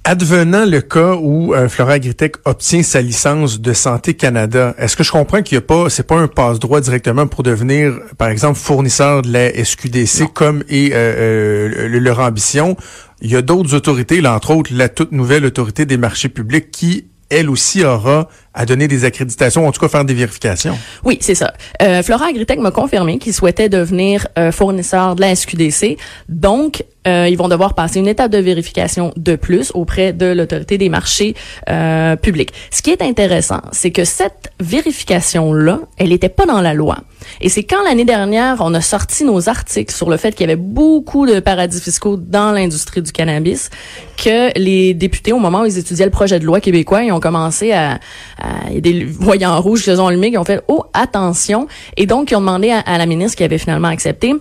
Advenant 0.06 0.66
le 0.66 0.82
cas 0.82 1.14
où 1.14 1.54
euh, 1.54 1.66
Flora 1.66 1.92
Agritech 1.92 2.34
obtient 2.44 2.82
sa 2.82 3.00
licence 3.00 3.62
de 3.62 3.73
Santé 3.73 4.12
Canada, 4.12 4.75
est-ce 4.76 4.96
que 4.96 5.02
je 5.02 5.11
comprends 5.11 5.40
qu'il 5.40 5.56
n'y 5.56 5.64
a 5.64 5.66
pas, 5.66 5.88
c'est 5.88 6.06
pas 6.06 6.16
un 6.16 6.28
passe-droit 6.28 6.82
directement 6.82 7.26
pour 7.26 7.42
devenir, 7.42 7.99
par 8.18 8.28
exemple, 8.28 8.58
fournisseur 8.58 9.23
de 9.23 9.32
la 9.32 9.64
SQDC 9.64 10.30
comme 10.34 10.62
est 10.68 10.92
euh, 10.92 11.88
euh, 11.96 11.99
leur 11.99 12.20
ambition? 12.20 12.76
Il 13.23 13.30
y 13.30 13.37
a 13.37 13.40
d'autres 13.40 13.73
autorités, 13.73 14.20
là, 14.20 14.34
entre 14.34 14.50
autres 14.50 14.73
la 14.75 14.90
toute 14.90 15.12
nouvelle 15.12 15.46
autorité 15.46 15.87
des 15.87 15.96
marchés 15.96 16.28
publics 16.28 16.70
qui 16.70 17.06
elle 17.30 17.49
aussi 17.49 17.82
aura 17.82 18.28
à 18.54 18.66
donner 18.66 18.88
des 18.88 19.04
accréditations, 19.04 19.66
en 19.66 19.73
tout 19.73 19.80
cas 19.80 19.88
faire 19.88 20.04
des 20.04 20.14
vérifications. 20.14 20.78
Oui, 21.04 21.18
c'est 21.20 21.34
ça. 21.34 21.52
Euh, 21.82 22.02
Flora 22.02 22.26
Agritech 22.26 22.58
m'a 22.58 22.70
confirmé 22.70 23.18
qu'il 23.18 23.34
souhaitait 23.34 23.68
devenir 23.68 24.28
euh, 24.38 24.52
fournisseur 24.52 25.16
de 25.16 25.20
la 25.20 25.34
SQDC. 25.34 25.96
Donc, 26.28 26.84
euh, 27.06 27.28
ils 27.28 27.37
vont 27.37 27.49
devoir 27.49 27.75
passer 27.75 27.99
une 27.99 28.08
étape 28.08 28.30
de 28.30 28.38
vérification 28.38 29.12
de 29.16 29.37
plus 29.37 29.70
auprès 29.75 30.12
de 30.12 30.26
l'autorité 30.26 30.78
des 30.78 30.88
marchés 30.88 31.34
euh, 31.68 32.16
publics. 32.16 32.52
Ce 32.70 32.80
qui 32.80 32.90
est 32.90 33.02
intéressant, 33.02 33.61
c'est 33.73 33.90
que 33.90 34.04
cette 34.04 34.52
vérification-là, 34.61 35.80
elle 35.99 36.08
n'était 36.08 36.30
pas 36.30 36.46
dans 36.46 36.62
la 36.62 36.73
loi. 36.73 36.99
Et 37.40 37.49
c'est 37.49 37.64
quand 37.64 37.82
l'année 37.84 38.04
dernière, 38.04 38.56
on 38.61 38.73
a 38.75 38.80
sorti 38.80 39.25
nos 39.25 39.49
articles 39.49 39.92
sur 39.92 40.08
le 40.08 40.16
fait 40.16 40.32
qu'il 40.32 40.42
y 40.49 40.50
avait 40.50 40.61
beaucoup 40.61 41.26
de 41.26 41.40
paradis 41.40 41.80
fiscaux 41.80 42.16
dans 42.16 42.52
l'industrie 42.52 43.02
du 43.02 43.12
cannabis, 43.12 43.70
que 44.16 44.56
les 44.58 44.94
députés, 44.94 45.32
au 45.32 45.38
moment 45.38 45.62
où 45.62 45.66
ils 45.66 45.78
étudiaient 45.78 46.04
le 46.04 46.11
projet 46.11 46.38
de 46.38 46.44
loi 46.44 46.61
québécois, 46.61 47.02
ils 47.02 47.12
ont 47.12 47.20
commencé 47.20 47.73
à, 47.73 47.99
il 48.68 48.74
y 48.74 48.78
a 48.78 48.80
des 48.80 49.04
voyants 49.04 49.60
rouges 49.60 49.84
qui 49.84 49.90
ont 49.90 50.06
allumé, 50.06 50.30
qui 50.30 50.38
ont 50.38 50.44
fait 50.44 50.62
«Oh, 50.68 50.84
attention!» 50.92 51.66
Et 51.96 52.06
donc, 52.06 52.30
ils 52.30 52.36
ont 52.36 52.40
demandé 52.40 52.70
à, 52.70 52.80
à 52.80 52.98
la 52.98 53.06
ministre 53.06 53.36
qui 53.36 53.44
avait 53.44 53.58
finalement 53.58 53.88
accepté 53.88 54.34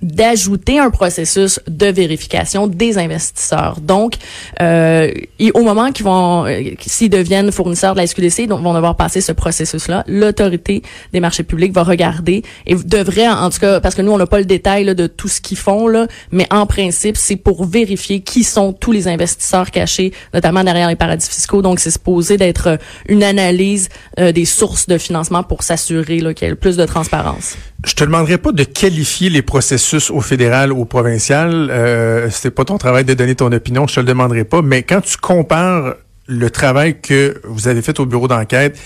d'ajouter 0.00 0.78
un 0.78 0.90
processus 0.90 1.60
de 1.68 1.86
vérification 1.86 2.66
des 2.66 2.98
investisseurs. 2.98 3.80
Donc, 3.80 4.14
euh, 4.60 5.10
au 5.54 5.62
moment 5.62 5.92
qu'ils 5.92 6.04
vont, 6.04 6.46
euh, 6.46 6.62
s'ils 6.80 7.10
deviennent 7.10 7.52
fournisseurs 7.52 7.94
de 7.94 7.98
la 7.98 8.06
SQDC, 8.06 8.46
donc 8.46 8.62
vont 8.62 8.74
devoir 8.74 8.96
passer 8.96 9.20
ce 9.20 9.32
processus-là, 9.32 10.04
l'autorité 10.06 10.82
des 11.12 11.20
marchés 11.20 11.42
publics 11.42 11.72
va 11.72 11.82
regarder 11.82 12.42
et 12.66 12.74
devrait, 12.74 13.28
en, 13.28 13.50
tout 13.50 13.58
cas, 13.58 13.80
parce 13.80 13.94
que 13.94 14.02
nous 14.02 14.12
on 14.12 14.18
n'a 14.18 14.26
pas 14.26 14.38
le 14.38 14.44
détail 14.44 14.84
là, 14.84 14.94
de 14.94 15.06
tout 15.06 15.28
ce 15.28 15.40
qu'ils 15.40 15.58
font 15.58 15.88
là, 15.88 16.06
mais 16.30 16.46
en 16.50 16.66
principe 16.66 17.16
c'est 17.16 17.36
pour 17.36 17.64
vérifier 17.64 18.20
qui 18.20 18.44
sont 18.44 18.72
tous 18.72 18.92
les 18.92 19.08
investisseurs 19.08 19.70
cachés, 19.70 20.12
notamment 20.34 20.64
derrière 20.64 20.88
les 20.88 20.96
paradis 20.96 21.28
fiscaux. 21.28 21.62
Donc, 21.62 21.80
c'est 21.80 21.90
supposé 21.90 22.36
d'être 22.36 22.66
euh, 22.68 22.76
une 23.08 23.22
analyse 23.22 23.88
euh, 24.18 24.32
des 24.32 24.44
sources 24.44 24.86
de 24.86 24.98
financement 24.98 25.42
pour 25.42 25.62
s'assurer 25.62 26.18
qu'il 26.34 26.48
y 26.48 26.50
ait 26.50 26.54
plus 26.54 26.76
de 26.76 26.84
transparence. 26.84 27.56
Je 27.84 27.94
te 27.94 28.04
demanderai 28.04 28.38
pas 28.38 28.52
de 28.52 28.64
qualifier 28.64 29.28
les 29.28 29.42
processus 29.42 30.10
au 30.10 30.20
fédéral 30.20 30.72
ou 30.72 30.82
au 30.82 30.84
provincial. 30.84 31.68
Euh, 31.70 32.28
c'est 32.30 32.52
pas 32.52 32.64
ton 32.64 32.78
travail 32.78 33.04
de 33.04 33.14
donner 33.14 33.34
ton 33.34 33.50
opinion, 33.50 33.86
je 33.86 33.96
te 33.96 34.00
le 34.00 34.06
demanderai 34.06 34.44
pas. 34.44 34.62
Mais 34.62 34.82
quand 34.82 35.00
tu 35.00 35.16
compares 35.16 35.94
le 36.26 36.50
travail 36.50 37.00
que 37.00 37.40
vous 37.44 37.68
avez 37.68 37.82
fait 37.82 37.98
au 37.98 38.06
bureau 38.06 38.28
d'enquête 38.28 38.78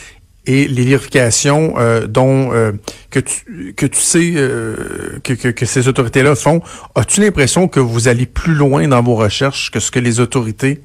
et 0.47 0.69
les 0.69 0.85
vérifications 0.85 1.75
euh, 1.77 2.07
dont 2.07 2.53
euh, 2.53 2.73
que 3.11 3.21
tu 3.21 3.75
que 3.75 3.87
tu 3.87 4.01
sais 4.01 4.33
euh, 4.37 5.19
que, 5.23 5.33
que, 5.33 5.49
que, 5.49 5.67
ces 5.67 5.89
autorités-là 5.89 6.35
font, 6.35 6.63
as-tu 6.95 7.21
l'impression 7.21 7.69
que 7.69 7.81
vous 7.81 8.09
allez 8.09 8.27
plus 8.27 8.55
loin 8.55 8.87
dans 8.89 9.03
vos 9.03 9.17
recherches 9.17 9.71
que 9.71 9.81
ce 9.81 9.91
que 9.91 9.99
les 9.99 10.21
autorités 10.21 10.83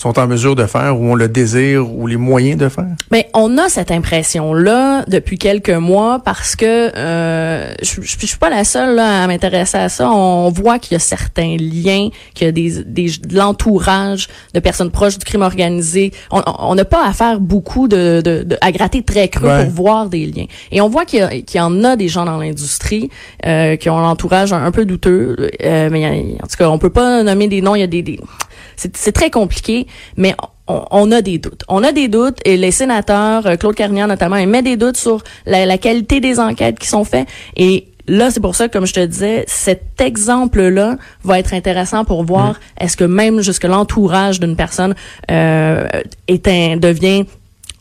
sont 0.00 0.18
en 0.18 0.26
mesure 0.26 0.56
de 0.56 0.64
faire 0.64 0.98
ou 0.98 1.10
ont 1.10 1.14
le 1.14 1.28
désir 1.28 1.92
ou 1.92 2.06
les 2.06 2.16
moyens 2.16 2.56
de 2.56 2.70
faire? 2.70 2.86
Mais 3.10 3.28
ben, 3.34 3.42
on 3.42 3.58
a 3.58 3.68
cette 3.68 3.90
impression-là 3.90 5.04
depuis 5.08 5.36
quelques 5.36 5.68
mois 5.68 6.20
parce 6.24 6.56
que 6.56 6.96
euh, 6.96 7.70
je, 7.82 8.00
je, 8.00 8.26
suis 8.26 8.38
pas 8.38 8.48
la 8.48 8.64
seule 8.64 8.94
là, 8.94 9.24
à 9.24 9.26
m'intéresser 9.26 9.76
à 9.76 9.90
ça. 9.90 10.10
On 10.10 10.48
voit 10.48 10.78
qu'il 10.78 10.94
y 10.94 10.96
a 10.96 11.00
certains 11.00 11.56
liens, 11.58 12.08
qu'il 12.32 12.46
y 12.46 12.48
a 12.48 12.52
des, 12.52 12.82
des 12.82 13.10
de 13.18 13.36
l'entourage 13.36 14.28
de 14.54 14.60
personnes 14.60 14.90
proches 14.90 15.18
du 15.18 15.24
crime 15.26 15.42
organisé. 15.42 16.12
On 16.30 16.74
n'a 16.74 16.86
pas 16.86 17.06
à 17.06 17.12
faire 17.12 17.38
beaucoup 17.38 17.86
de, 17.86 18.22
de, 18.24 18.42
de, 18.42 18.56
à 18.62 18.72
gratter 18.72 19.02
très 19.02 19.28
creux 19.28 19.48
ouais. 19.48 19.64
pour 19.64 19.84
voir 19.84 20.08
des 20.08 20.24
liens. 20.24 20.46
Et 20.72 20.80
on 20.80 20.88
voit 20.88 21.04
qu'il 21.04 21.28
y, 21.30 21.44
qu 21.44 21.58
y, 21.58 21.60
en 21.60 21.84
a 21.84 21.96
des 21.96 22.08
gens 22.08 22.24
dans 22.24 22.38
l'industrie 22.38 23.10
euh, 23.44 23.76
qui 23.76 23.90
ont 23.90 23.98
l'entourage 23.98 24.54
un, 24.54 24.64
un, 24.64 24.70
peu 24.70 24.86
douteux. 24.86 25.36
Euh, 25.62 25.90
mais 25.92 26.38
en 26.42 26.46
tout 26.46 26.56
cas, 26.56 26.70
on 26.70 26.78
peut 26.78 26.88
pas 26.88 27.22
nommer 27.22 27.48
des 27.48 27.60
noms. 27.60 27.74
Il 27.74 27.80
y 27.80 27.84
a 27.84 27.86
des, 27.86 28.00
des 28.00 28.18
c'est 28.94 29.12
très 29.12 29.30
compliqué, 29.30 29.86
mais 30.16 30.34
on, 30.66 30.84
on, 30.90 31.12
a 31.12 31.22
des 31.22 31.38
doutes. 31.38 31.64
On 31.68 31.82
a 31.82 31.92
des 31.92 32.08
doutes 32.08 32.38
et 32.44 32.56
les 32.56 32.70
sénateurs, 32.70 33.46
euh, 33.46 33.56
Claude 33.56 33.74
Carnier 33.74 34.06
notamment, 34.06 34.44
mettent 34.46 34.64
des 34.64 34.76
doutes 34.76 34.96
sur 34.96 35.22
la, 35.46 35.66
la 35.66 35.78
qualité 35.78 36.20
des 36.20 36.38
enquêtes 36.38 36.78
qui 36.78 36.88
sont 36.88 37.04
faites 37.04 37.28
et 37.56 37.86
Là, 38.10 38.32
c'est 38.32 38.40
pour 38.40 38.56
ça, 38.56 38.68
comme 38.68 38.86
je 38.86 38.94
te 38.94 39.06
disais, 39.06 39.44
cet 39.46 40.00
exemple-là 40.00 40.96
va 41.22 41.38
être 41.38 41.54
intéressant 41.54 42.04
pour 42.04 42.24
voir 42.24 42.50
mmh. 42.50 42.54
est-ce 42.80 42.96
que 42.96 43.04
même 43.04 43.40
jusque 43.40 43.62
l'entourage 43.62 44.40
d'une 44.40 44.56
personne 44.56 44.96
euh, 45.30 45.86
est 46.26 46.48
un, 46.48 46.76
devient 46.76 47.24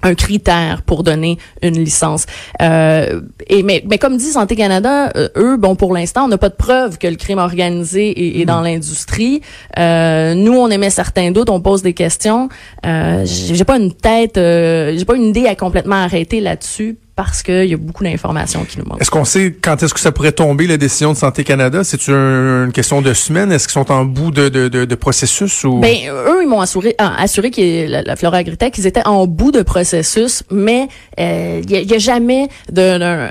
un 0.02 0.16
critère 0.16 0.82
pour 0.84 1.04
donner 1.04 1.38
une 1.62 1.78
licence. 1.78 2.26
Euh, 2.62 3.22
et 3.48 3.64
mais, 3.64 3.84
mais 3.88 3.98
comme 3.98 4.18
dit 4.18 4.32
Santé 4.32 4.56
Canada, 4.56 5.12
euh, 5.16 5.30
eux, 5.36 5.58
bon 5.58 5.76
pour 5.76 5.94
l'instant, 5.94 6.26
on 6.26 6.28
n'a 6.30 6.38
pas 6.38 6.50
de 6.50 6.56
preuve 6.56 6.98
que 6.98 7.08
le 7.08 7.16
crime 7.16 7.40
organisé 7.40 8.10
est, 8.10 8.42
est 8.42 8.46
dans 8.46 8.62
mmh. 8.62 8.66
l'industrie. 8.66 9.42
Euh, 9.78 10.34
nous, 10.36 10.54
on 10.54 10.70
émet 10.70 10.90
certains 10.90 11.32
doutes, 11.32 11.50
on 11.50 11.62
pose 11.62 11.82
des 11.82 11.94
questions. 11.94 12.50
Euh, 12.86 13.26
j'ai 13.26 13.66
pas 13.66 13.78
une 13.78 13.94
tête, 13.94 14.38
euh, 14.38 14.94
j'ai 14.98 15.06
pas 15.06 15.16
une 15.16 15.26
idée 15.26 15.48
à 15.48 15.56
complètement 15.56 15.98
arrêter 15.98 16.40
là-dessus 16.40 16.98
parce 17.24 17.44
qu'il 17.44 17.66
y 17.66 17.74
a 17.74 17.78
beaucoup 17.78 18.04
d'informations 18.04 18.64
qui 18.66 18.78
nous 18.78 18.86
manquent. 18.86 19.02
Est-ce 19.02 19.12
qu'on 19.12 19.26
sait 19.26 19.56
quand 19.62 19.82
est-ce 19.82 19.94
que 19.94 20.00
ça 20.00 20.12
pourrait 20.12 20.32
tomber, 20.32 20.68
la 20.68 20.78
décision 20.78 21.14
de 21.14 21.18
Santé 21.18 21.44
Canada? 21.44 21.84
C'est 21.84 22.10
un, 22.10 22.66
une 22.66 22.72
question 22.72 23.02
de 23.02 23.14
semaine? 23.14 23.52
Est-ce 23.52 23.68
qu'ils 23.68 23.74
sont 23.74 23.92
en 23.92 24.06
bout 24.06 24.32
de, 24.32 24.50
de, 24.50 24.68
de, 24.68 24.86
de 24.86 24.96
processus? 24.96 25.64
Ou... 25.64 25.80
Ben, 25.80 25.96
eux, 26.10 26.40
ils 26.42 26.48
m'ont 26.48 26.62
assuré, 26.62 26.96
ah, 26.98 27.16
assuré 27.18 27.52
que 27.52 27.90
la, 27.90 28.02
la 28.04 28.16
Flora 28.16 28.38
Agritech, 28.38 28.78
ils 28.78 28.88
étaient 28.88 29.08
en 29.08 29.28
bout 29.28 29.52
de 29.52 29.62
processus, 29.62 30.44
mais 30.52 30.88
euh, 31.20 31.62
il 31.68 31.86
n'y 31.86 31.94
a, 31.94 31.96
a, 31.96 32.00
jamais 32.00 32.48
de, 32.72 32.82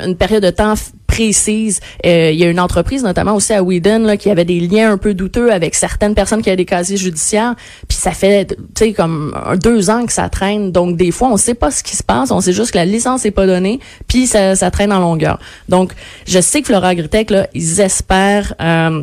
une 0.06 0.16
période 0.16 0.42
de 0.42 0.50
temps 0.50 0.74
Euh, 1.18 2.30
il 2.32 2.38
y 2.38 2.44
a 2.44 2.50
une 2.50 2.60
entreprise, 2.60 3.02
notamment 3.02 3.34
aussi 3.34 3.52
à 3.52 3.62
Whedon, 3.62 4.00
là, 4.00 4.16
qui 4.16 4.30
avait 4.30 4.44
des 4.44 4.60
liens 4.60 4.92
un 4.92 4.98
peu 4.98 5.14
douteux 5.14 5.52
avec 5.52 5.74
certaines 5.74 6.14
personnes 6.14 6.42
qui 6.42 6.48
avaient 6.48 6.56
des 6.56 6.64
casiers 6.64 6.96
judiciaires. 6.96 7.54
Puis 7.88 7.98
ça 7.98 8.12
fait, 8.12 8.46
tu 8.48 8.56
sais, 8.76 8.92
comme 8.92 9.36
deux 9.62 9.90
ans 9.90 10.06
que 10.06 10.12
ça 10.12 10.28
traîne. 10.28 10.72
Donc, 10.72 10.96
des 10.96 11.10
fois, 11.10 11.28
on 11.28 11.36
sait 11.36 11.54
pas 11.54 11.70
ce 11.70 11.82
qui 11.82 11.96
se 11.96 12.02
passe. 12.02 12.30
On 12.30 12.40
sait 12.40 12.52
juste 12.52 12.72
que 12.72 12.78
la 12.78 12.84
licence 12.84 13.24
n'est 13.24 13.30
pas 13.30 13.46
donnée. 13.46 13.80
Puis 14.06 14.26
ça, 14.26 14.56
ça 14.56 14.70
traîne 14.70 14.92
en 14.92 15.00
longueur. 15.00 15.38
Donc, 15.68 15.92
je 16.26 16.40
sais 16.40 16.60
que 16.60 16.66
Flora 16.66 16.88
Agritech, 16.88 17.30
là, 17.30 17.46
ils 17.54 17.80
espèrent... 17.80 18.54
Euh, 18.60 19.02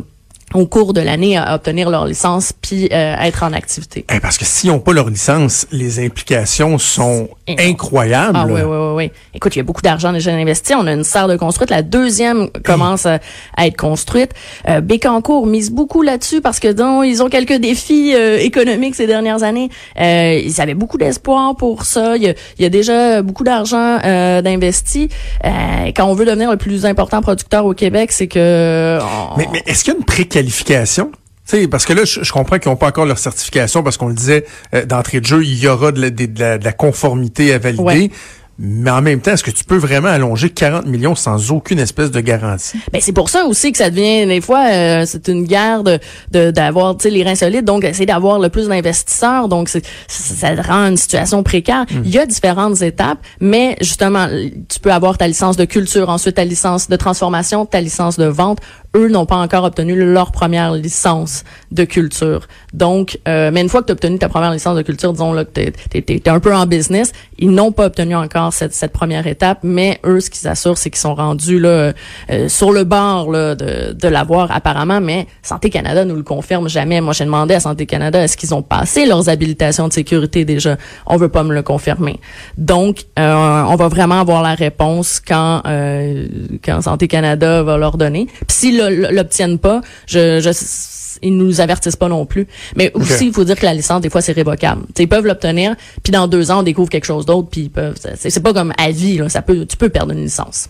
au 0.56 0.66
cours 0.66 0.92
de 0.92 1.00
l'année 1.00 1.36
à 1.36 1.54
obtenir 1.54 1.90
leur 1.90 2.06
licence 2.06 2.52
puis 2.52 2.88
euh, 2.92 3.16
être 3.20 3.42
en 3.42 3.52
activité. 3.52 4.04
Eh, 4.12 4.20
parce 4.20 4.38
que 4.38 4.44
s'ils 4.44 4.70
n'ont 4.70 4.78
pas 4.78 4.92
leur 4.92 5.10
licence, 5.10 5.66
les 5.70 6.04
implications 6.04 6.78
sont 6.78 7.28
incroyables. 7.58 8.36
Ah 8.36 8.46
oui, 8.46 8.60
oui, 8.62 8.62
oui, 8.62 8.94
oui. 8.94 9.12
Écoute, 9.34 9.54
il 9.54 9.58
y 9.58 9.60
a 9.60 9.64
beaucoup 9.64 9.82
d'argent 9.82 10.12
déjà 10.12 10.32
investi. 10.32 10.74
On 10.74 10.86
a 10.86 10.92
une 10.92 11.04
serre 11.04 11.28
de 11.28 11.36
construite. 11.36 11.70
La 11.70 11.82
deuxième 11.82 12.48
commence 12.64 13.06
à, 13.06 13.18
à 13.56 13.66
être 13.66 13.76
construite. 13.76 14.32
Euh, 14.68 14.80
Bécancourt 14.80 15.46
mise 15.46 15.70
beaucoup 15.70 16.02
là-dessus 16.02 16.40
parce 16.40 16.60
que 16.60 16.72
donc, 16.72 17.04
ils 17.06 17.22
ont 17.22 17.28
quelques 17.28 17.58
défis 17.58 18.14
euh, 18.14 18.38
économiques 18.38 18.94
ces 18.94 19.06
dernières 19.06 19.42
années. 19.42 19.68
Euh, 20.00 20.40
ils 20.42 20.60
avaient 20.60 20.74
beaucoup 20.74 20.98
d'espoir 20.98 21.54
pour 21.56 21.84
ça. 21.84 22.16
Il 22.16 22.22
y 22.22 22.28
a, 22.28 22.34
il 22.58 22.62
y 22.62 22.64
a 22.64 22.70
déjà 22.70 23.22
beaucoup 23.22 23.44
d'argent 23.44 23.98
euh, 24.04 24.42
d'investi. 24.42 25.08
Euh, 25.44 25.50
quand 25.94 26.06
on 26.06 26.14
veut 26.14 26.24
devenir 26.24 26.50
le 26.50 26.56
plus 26.56 26.86
important 26.86 27.20
producteur 27.20 27.66
au 27.66 27.74
Québec, 27.74 28.12
c'est 28.12 28.28
que... 28.28 28.98
On... 29.02 29.36
Mais, 29.36 29.48
mais 29.52 29.62
est-ce 29.66 29.84
qu'il 29.84 29.92
y 29.92 29.96
a 29.96 29.98
une 29.98 30.04
précarité 30.04 30.45
qualification? 30.46 31.10
sais, 31.44 31.68
parce 31.68 31.84
que 31.84 31.92
là, 31.92 32.04
je, 32.04 32.22
je 32.22 32.32
comprends 32.32 32.58
qu'ils 32.58 32.70
n'ont 32.70 32.76
pas 32.76 32.88
encore 32.88 33.06
leur 33.06 33.18
certification 33.18 33.82
parce 33.82 33.96
qu'on 33.96 34.08
le 34.08 34.14
disait 34.14 34.44
euh, 34.74 34.84
d'entrée 34.84 35.20
de 35.20 35.26
jeu, 35.26 35.44
il 35.44 35.58
y 35.58 35.68
aura 35.68 35.92
de 35.92 36.00
la, 36.00 36.10
de 36.10 36.28
la, 36.38 36.58
de 36.58 36.64
la 36.64 36.72
conformité 36.72 37.52
à 37.52 37.58
valider. 37.58 37.82
Ouais. 37.82 38.10
Mais 38.58 38.90
en 38.90 39.02
même 39.02 39.20
temps, 39.20 39.32
est-ce 39.32 39.44
que 39.44 39.50
tu 39.50 39.64
peux 39.64 39.76
vraiment 39.76 40.08
allonger 40.08 40.48
40 40.48 40.86
millions 40.86 41.14
sans 41.14 41.52
aucune 41.52 41.78
espèce 41.78 42.10
de 42.10 42.20
garantie? 42.20 42.78
Ben 42.90 43.02
c'est 43.02 43.12
pour 43.12 43.28
ça 43.28 43.44
aussi 43.44 43.70
que 43.70 43.76
ça 43.76 43.90
devient 43.90 44.26
des 44.26 44.40
fois 44.40 44.66
euh, 44.70 45.04
c'est 45.06 45.28
une 45.28 45.44
guerre 45.44 45.82
de 45.84 46.00
d'avoir 46.30 46.96
les 47.04 47.22
reins 47.22 47.34
solides, 47.34 47.66
donc 47.66 47.84
essayer 47.84 48.06
d'avoir 48.06 48.38
le 48.38 48.48
plus 48.48 48.68
d'investisseurs, 48.68 49.48
donc 49.48 49.68
ça 49.68 50.54
rend 50.62 50.86
une 50.86 50.96
situation 50.96 51.42
précaire. 51.42 51.84
Mmh. 51.90 52.02
Il 52.04 52.10
y 52.10 52.18
a 52.18 52.24
différentes 52.24 52.80
étapes, 52.80 53.18
mais 53.40 53.76
justement, 53.82 54.26
tu 54.68 54.80
peux 54.80 54.92
avoir 54.92 55.18
ta 55.18 55.28
licence 55.28 55.58
de 55.58 55.66
culture, 55.66 56.08
ensuite 56.08 56.36
ta 56.36 56.44
licence 56.44 56.88
de 56.88 56.96
transformation, 56.96 57.66
ta 57.66 57.82
licence 57.82 58.16
de 58.16 58.26
vente 58.26 58.60
eux 58.96 59.08
n'ont 59.08 59.26
pas 59.26 59.36
encore 59.36 59.64
obtenu 59.64 59.94
leur 59.94 60.32
première 60.32 60.72
licence 60.72 61.44
de 61.70 61.84
culture. 61.84 62.48
Donc, 62.72 63.18
euh, 63.28 63.50
mais 63.52 63.60
une 63.60 63.68
fois 63.68 63.82
que 63.82 63.86
tu 63.86 63.92
as 63.92 63.94
obtenu 63.94 64.18
ta 64.18 64.28
première 64.28 64.52
licence 64.52 64.76
de 64.76 64.82
culture, 64.82 65.12
disons 65.12 65.32
là, 65.32 65.44
que 65.44 65.50
tu 65.52 65.98
es, 65.98 66.28
un 66.28 66.40
peu 66.40 66.54
en 66.54 66.66
business, 66.66 67.12
ils 67.38 67.50
n'ont 67.50 67.72
pas 67.72 67.86
obtenu 67.86 68.16
encore 68.16 68.52
cette, 68.52 68.74
cette 68.74 68.92
première 68.92 69.26
étape, 69.26 69.60
mais 69.62 70.00
eux, 70.04 70.20
ce 70.20 70.30
qu'ils 70.30 70.48
assurent, 70.48 70.78
c'est 70.78 70.90
qu'ils 70.90 71.00
sont 71.00 71.14
rendus 71.14 71.60
là 71.60 71.92
euh, 72.30 72.48
sur 72.48 72.72
le 72.72 72.84
bord 72.84 73.30
là, 73.30 73.54
de, 73.54 73.92
de 73.92 74.08
l'avoir 74.08 74.50
apparemment, 74.50 75.00
mais 75.00 75.26
Santé 75.42 75.70
Canada 75.70 76.04
nous 76.04 76.16
le 76.16 76.22
confirme 76.22 76.68
jamais. 76.68 77.00
Moi, 77.00 77.12
j'ai 77.12 77.24
demandé 77.24 77.54
à 77.54 77.60
Santé 77.60 77.86
Canada, 77.86 78.22
est-ce 78.22 78.36
qu'ils 78.36 78.54
ont 78.54 78.62
passé 78.62 79.06
leurs 79.06 79.28
habilitations 79.28 79.88
de 79.88 79.92
sécurité 79.92 80.44
déjà? 80.44 80.76
On 81.06 81.16
veut 81.16 81.28
pas 81.28 81.42
me 81.42 81.54
le 81.54 81.62
confirmer. 81.62 82.20
Donc, 82.56 83.04
euh, 83.18 83.62
on 83.68 83.76
va 83.76 83.88
vraiment 83.88 84.20
avoir 84.20 84.42
la 84.42 84.54
réponse 84.54 85.20
quand, 85.20 85.62
euh, 85.66 86.26
quand 86.64 86.82
Santé 86.82 87.08
Canada 87.08 87.62
va 87.62 87.76
leur 87.76 87.96
donner. 87.96 88.26
Puis 88.26 88.56
si 88.56 88.76
l'obtiennent 88.88 89.58
pas, 89.58 89.80
je, 90.06 90.40
je 90.40 90.50
ils 91.22 91.36
nous 91.36 91.60
avertissent 91.60 91.96
pas 91.96 92.08
non 92.08 92.26
plus. 92.26 92.46
Mais 92.76 92.90
aussi, 92.94 93.26
il 93.26 93.32
faut 93.32 93.44
dire 93.44 93.56
que 93.56 93.64
la 93.64 93.74
licence, 93.74 94.00
des 94.00 94.10
fois, 94.10 94.20
c'est 94.20 94.32
révocable. 94.32 94.82
ils 94.98 95.08
peuvent 95.08 95.26
l'obtenir, 95.26 95.74
puis 96.02 96.12
dans 96.12 96.26
deux 96.26 96.50
ans, 96.50 96.60
on 96.60 96.62
découvre 96.62 96.88
quelque 96.88 97.06
chose 97.06 97.26
d'autre, 97.26 97.48
puis 97.50 97.62
ils 97.62 97.70
peuvent. 97.70 97.96
C'est 98.16 98.42
pas 98.42 98.52
comme 98.52 98.72
à 98.78 98.90
vie, 98.90 99.18
là, 99.18 99.28
ça 99.28 99.42
peut, 99.42 99.66
tu 99.66 99.76
peux 99.76 99.88
perdre 99.88 100.12
une 100.12 100.22
licence. 100.22 100.68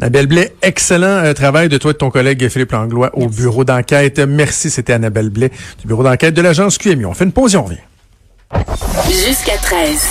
Annabelle 0.00 0.26
Blais, 0.26 0.54
excellent 0.62 1.24
euh, 1.24 1.32
travail 1.32 1.68
de 1.68 1.78
toi 1.78 1.90
et 1.90 1.94
de 1.94 1.98
ton 1.98 2.10
collègue 2.10 2.48
Philippe 2.48 2.72
Langlois 2.72 3.10
au 3.14 3.28
bureau 3.28 3.64
d'enquête. 3.64 4.18
Merci, 4.18 4.70
c'était 4.70 4.92
Annabelle 4.92 5.30
Blais 5.30 5.50
du 5.80 5.86
bureau 5.86 6.02
d'enquête 6.02 6.34
de 6.34 6.42
l'agence 6.42 6.78
QMI. 6.78 7.04
On 7.04 7.14
fait 7.14 7.24
une 7.24 7.32
pause 7.32 7.54
et 7.54 7.58
on 7.58 7.64
revient. 7.64 7.78
Jusqu'à 9.08 9.56
13. 9.56 10.08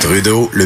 Trudeau, 0.00 0.48
le 0.52 0.64